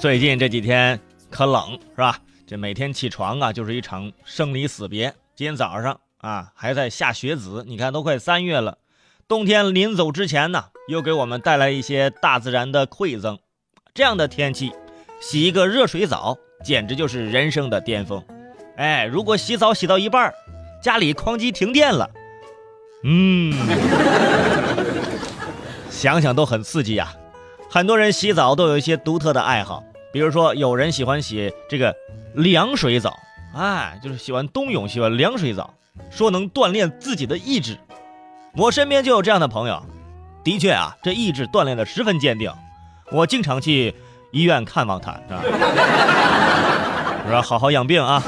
[0.00, 2.16] 最近这几天可冷是吧？
[2.46, 5.12] 这每天起床啊，就是一场生离死别。
[5.34, 8.78] 今天早上啊，还在下雪子，你看都快三月了，
[9.26, 13.36] 冬天临走之前呢，又给我们带来一些大自然的馈赠。
[13.92, 14.70] 这样的天气，
[15.20, 18.24] 洗一个热水澡，简直就是人生的巅峰。
[18.76, 20.32] 哎，如果洗澡洗到一半，
[20.80, 22.08] 家里哐叽停电了，
[23.02, 23.52] 嗯，
[25.90, 27.12] 想想都很刺激呀。
[27.68, 31.94] 很多人洗澡都有一些独特的爱好，比如说有人喜欢洗这个
[32.34, 33.18] 凉水澡，
[33.54, 35.74] 哎，就是喜欢冬泳，喜欢凉水澡，
[36.10, 37.76] 说能锻炼自己的意志。
[38.54, 39.82] 我身边就有这样的朋友，
[40.42, 42.50] 的确啊，这意志锻炼的十分坚定。
[43.12, 43.94] 我经常去
[44.32, 45.42] 医院看望他，是吧？
[47.26, 48.22] 我说好好养病啊，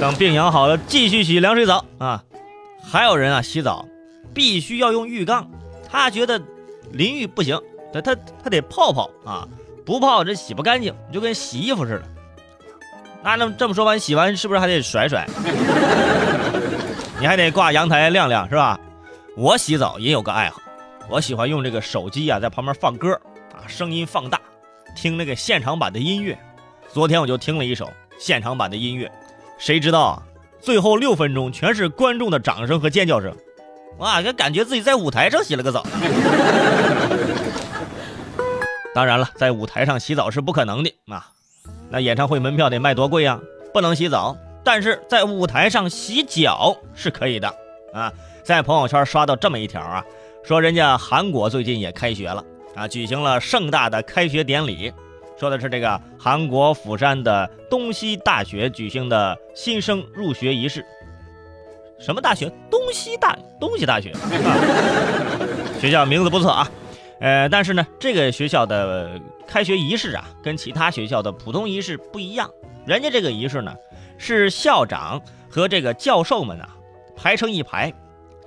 [0.00, 2.22] 等病养好了继续洗凉水澡啊。
[2.82, 3.86] 还有人啊，洗澡
[4.32, 5.50] 必须要用浴缸，
[5.88, 6.40] 他觉得
[6.92, 7.60] 淋浴不行。
[7.92, 9.48] 他他他得泡泡啊，
[9.90, 12.02] 不泡这洗不干净，就跟洗衣服似的。
[13.24, 15.26] 那那这么说完，洗完是不是还得甩甩？
[17.18, 18.78] 你还得挂阳台晾晾是吧？
[19.36, 20.62] 我洗澡也有个爱好，
[21.08, 23.14] 我喜欢用这个手机啊，在旁边放歌
[23.52, 24.40] 啊，声音放大，
[24.94, 26.38] 听那个现场版的音乐。
[26.92, 29.10] 昨天我就听了一首现场版的音乐，
[29.58, 30.22] 谁知道啊，
[30.60, 33.34] 最后六分钟全是观众的掌声和尖叫声，
[33.98, 35.84] 哇，就感觉自己在舞台上洗了个澡。
[39.00, 41.26] 当然了，在舞台上洗澡是不可能的啊！
[41.88, 43.40] 那演唱会门票得卖多贵呀？
[43.72, 47.48] 不能洗澡，但是在舞台上洗脚是可以的
[47.94, 48.12] 啊！
[48.44, 50.04] 在朋友圈刷到这么一条啊，
[50.44, 54.92] 说人家韩国最近也开学了啊，举行了盛大的开学典礼，
[55.38, 60.84] 说的是这个韩国釜山的东西大学举行的新生入学仪式。
[61.98, 62.52] 什么大学？
[62.70, 64.52] 东西大东西大学，啊
[65.80, 66.70] 学校名字不错啊。
[67.20, 72.50] 呃，但是呢，这个学校的开学仪式啊，跟其他学校的普通仪式不一样。
[72.86, 73.74] 人家这个仪式呢，
[74.16, 75.20] 是校长
[75.50, 76.76] 和这个教授们啊，
[77.14, 77.92] 排成一排，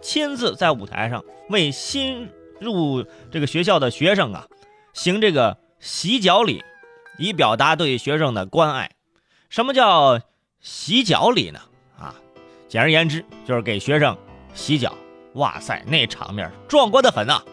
[0.01, 2.27] 亲自在舞台上为新
[2.59, 4.47] 入这个学校的学生啊，
[4.93, 6.63] 行这个洗脚礼，
[7.19, 8.89] 以表达对学生的关爱。
[9.49, 10.19] 什么叫
[10.61, 11.59] 洗脚礼呢？
[11.99, 12.15] 啊，
[12.67, 14.17] 简而言之，就是给学生
[14.55, 14.91] 洗脚。
[15.33, 17.43] 哇塞，那场面壮观的很呐！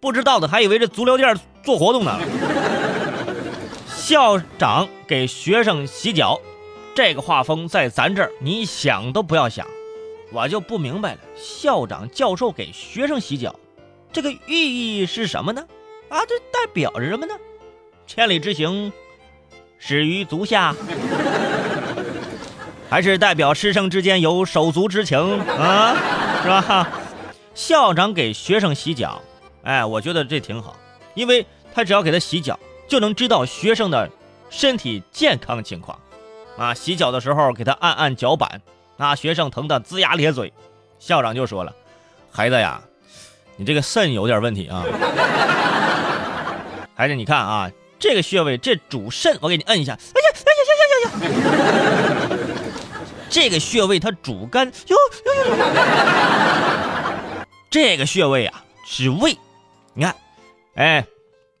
[0.00, 2.18] 不知道的还以为这足疗店做活动呢。
[3.88, 6.40] 校长给学生洗脚，
[6.94, 9.66] 这个画风在咱这儿你想都不要想。
[10.30, 13.58] 我就不明白了，校长教授给学生洗脚，
[14.12, 15.66] 这个寓意是什么呢？
[16.08, 17.34] 啊，这代表着什么呢？
[18.06, 18.92] 千里之行，
[19.78, 20.74] 始于足下，
[22.88, 25.96] 还是代表师生之间有手足之情啊？
[26.42, 26.88] 是吧？
[27.54, 29.20] 校长给学生洗脚。
[29.68, 30.74] 哎，我觉得这挺好，
[31.12, 32.58] 因为他只要给他洗脚，
[32.88, 34.08] 就能知道学生的
[34.48, 36.00] 身体健康情况。
[36.56, 38.62] 啊，洗脚的时候给他按按脚板，
[38.96, 40.50] 啊，学生疼得龇牙咧嘴，
[40.98, 41.74] 校长就说了
[42.32, 42.80] ：“孩子呀，
[43.56, 44.86] 你这个肾有点问题啊。
[46.96, 49.92] 孩子，你看啊，这个穴位这主肾，我给你摁一下。
[49.92, 51.10] 哎呀，哎呀呀呀呀
[52.30, 52.38] 呀！
[53.28, 54.96] 这个穴位它主肝，哟
[55.26, 55.64] 哟哟哟。
[57.68, 59.36] 这个穴位啊是胃。”
[59.98, 60.14] 你看，
[60.76, 61.04] 哎，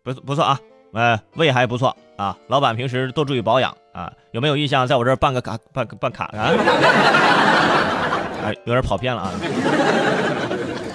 [0.04, 0.60] 不不错啊，
[0.92, 2.38] 呃，胃还不错啊。
[2.46, 4.12] 老板平时多注意保养啊。
[4.30, 6.54] 有没有意向在我这儿办个卡，办办卡啊？
[8.46, 9.32] 哎，有点跑偏了啊。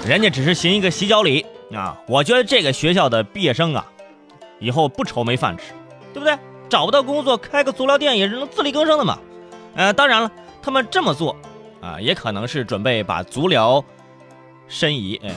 [0.08, 1.46] 人家只是行一个洗脚礼
[1.76, 1.98] 啊。
[2.08, 3.86] 我觉得这个学校的毕业生啊，
[4.60, 5.74] 以后不愁没饭吃，
[6.14, 6.38] 对不对？
[6.70, 9.20] 找不到工作，开个足疗店也是能自力更生的嘛。
[9.76, 10.32] 呃，当然了，
[10.62, 11.36] 他们这么做
[11.82, 13.84] 啊，也可能是准备把足疗
[14.70, 15.20] 申遗。
[15.22, 15.34] 哎。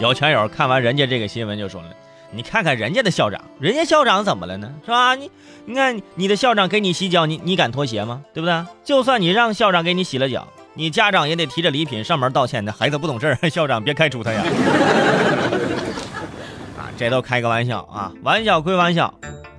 [0.00, 1.88] 有圈友看完人家这个新闻就说了
[2.30, 4.70] ：“你看看人家的校长，人家校长怎么了呢？
[4.84, 5.14] 是吧？
[5.14, 5.30] 你
[5.64, 8.22] 你看你的校长给你洗脚，你你敢脱鞋吗？
[8.34, 8.64] 对不对？
[8.82, 12.72] 就算你让校长给你洗了脚，你家长也得提着礼品上门道歉那。
[12.72, 14.42] 孩子不懂事儿 校长别开除他呀！
[16.76, 19.12] 啊，这都开个玩笑啊，玩笑归玩笑，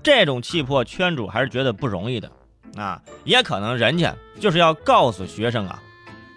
[0.04, 2.30] 这种气魄圈主还是觉得不容易的
[2.76, 3.02] 啊。
[3.24, 5.82] 也可能人家就是要告诉学生啊，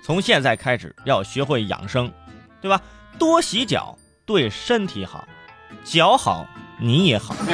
[0.05, 2.11] 从现在开始要学会养生，
[2.63, 2.81] 对吧？”
[3.19, 5.27] 多洗脚对身体好，
[5.85, 6.47] 脚好
[6.79, 7.35] 你也好。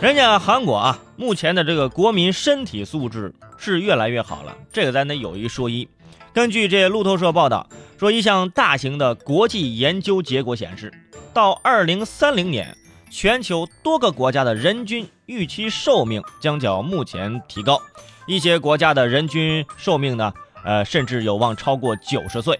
[0.00, 5.88] 人家韩国啊，目前的这个国民身体素质是越来越好了，这个咱得有一说一。
[6.32, 7.68] 根据这路透社报道
[7.98, 10.92] 说，一项大型的国际研究结果显示，
[11.32, 12.76] 到二零三零年，
[13.10, 17.80] 全球多个国家的人均预期寿命将较目前提高，
[18.26, 20.32] 一些国家的人均寿命呢，
[20.64, 22.58] 呃，甚至有望超过九十岁。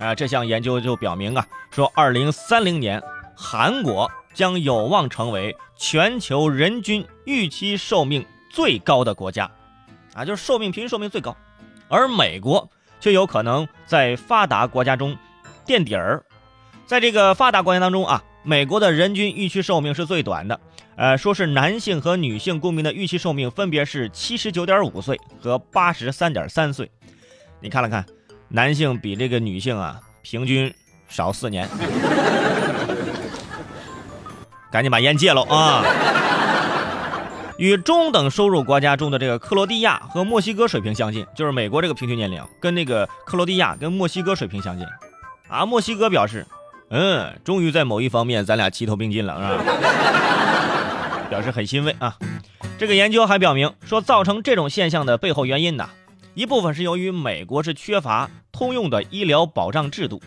[0.00, 3.00] 啊，这项研究就表明啊，说二零三零年
[3.36, 9.50] 韩国将有望成为全球人均预期寿命最高的国家，
[10.14, 11.36] 啊，就是寿命平均寿命最高，
[11.88, 12.66] 而美国
[12.98, 15.14] 却有可能在发达国家中
[15.66, 16.24] 垫底儿。
[16.86, 20.58] 在这个发达国家当中啊，美国的人均预期寿命是最短的，
[20.96, 26.90] 呃，说是男性和女性公民的预期寿命分别是七十九点五岁和八十三点三岁。
[27.60, 28.04] 你看了看，
[28.50, 30.72] 男性比这个女性啊平均
[31.08, 31.68] 少四年。
[34.70, 35.82] 赶紧把烟戒了啊！
[37.58, 44.86] 与中等收入国家中的这个克罗地亚和墨西哥水平相近，就是美国这个平均年龄跟那个克罗地亚跟墨西哥水平相近，
[45.48, 46.46] 啊，墨西哥表示，
[46.90, 49.64] 嗯，终于在某一方面咱俩齐头并进了，是吧？
[51.28, 52.16] 表示很欣慰啊。
[52.78, 55.90] 这个研究还表明说，造成这种现象的背后原因呢，
[56.40, 60.22] 一部分是由于美国是缺乏通用的医疗保障制度，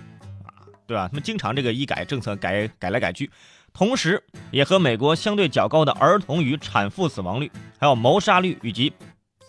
[0.45, 1.07] 啊，对吧？
[1.07, 3.31] 他们经常这个医改政策改改来改去。
[3.73, 8.93] 同时，也和美国相对较高的儿童与产妇死亡率、还有谋杀率以及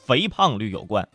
[0.06, 1.06] 肥胖率有关。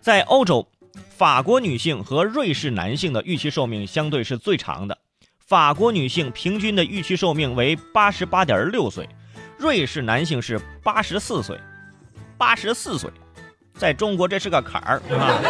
[0.00, 0.68] 在欧洲，
[1.08, 4.98] 法国女性和瑞士男性的预期寿命相对是最长的。
[5.38, 9.08] 法国女性平均的预期寿命为八十八点六岁，
[9.56, 11.56] 瑞士男性是八十四岁。
[12.36, 13.08] 八十四岁，
[13.76, 15.40] 在中国这是个坎儿啊。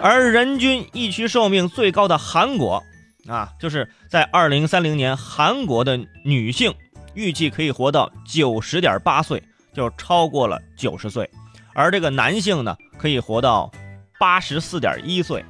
[0.02, 2.82] 而人均预期寿命最高的韩国。
[3.28, 6.74] 啊，就是在二零三零年，韩国的女性
[7.14, 9.40] 预计可以活到九十点八岁，
[9.72, 11.30] 就超过了九十岁，
[11.72, 13.70] 而这个男性呢，可以活到
[14.18, 15.44] 八十四点一岁，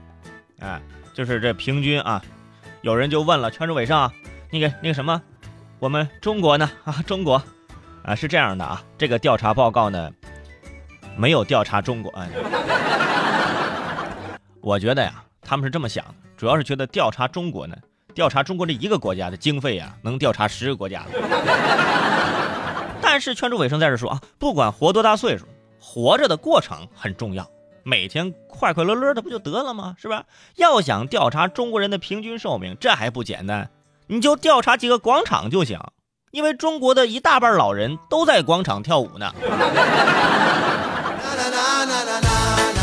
[0.60, 0.78] 哎，
[1.14, 2.22] 就是这平均啊。
[2.82, 4.12] 有人就问了，圈主伟上，
[4.50, 5.22] 那个那个什么，
[5.78, 6.70] 我们中国呢？
[6.84, 7.42] 啊，中国
[8.04, 10.10] 啊是这样的啊，这个调查报告呢
[11.17, 12.29] 没有调查中国，哎，
[14.61, 16.14] 我觉得呀，他们是这么想的。
[16.37, 17.76] 主要是觉得调查中国呢，
[18.14, 21.05] 调查中国这一个国家的经费呀，能调查十个国家。
[23.00, 25.47] 但是圈住尾声在这说啊，不管活多大岁数，
[25.79, 27.47] 活着的过程很重要，
[27.85, 29.94] 每天快快乐乐的不就得了吗？
[29.99, 30.25] 是吧？
[30.56, 33.70] 要想调查中国人的平均寿命，这还不简单，
[34.06, 35.79] 你就调查几个广场就行，
[36.31, 39.32] 因为中国的一大半老人都在广场跳舞呢。
[41.87, 42.81] na na na na.